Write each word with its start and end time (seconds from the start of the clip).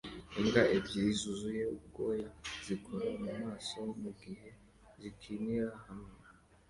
Imbwa 0.39 0.63
ebyiri 0.77 1.11
zuzuye 1.19 1.63
ubwoya 1.75 2.29
zikora 2.65 3.09
mumaso 3.23 3.79
mugihe 4.01 4.49
zikinira 5.01 5.71
hamwe 5.85 6.13